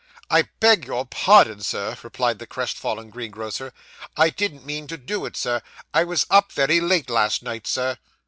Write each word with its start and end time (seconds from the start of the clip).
'I 0.31 0.49
beg 0.59 0.85
your 0.85 1.05
pardon, 1.05 1.61
Sir,' 1.61 1.95
replied 2.01 2.39
the 2.39 2.47
crestfallen 2.47 3.11
greengrocer, 3.11 3.71
'I 4.17 4.31
didn't 4.31 4.65
mean 4.65 4.87
to 4.87 4.97
do 4.97 5.27
it, 5.27 5.37
Sir; 5.37 5.61
I 5.93 6.05
was 6.05 6.25
up 6.31 6.51
very 6.51 6.79
late 6.81 7.07
last 7.07 7.43
night, 7.43 7.67
Sir. 7.67 7.97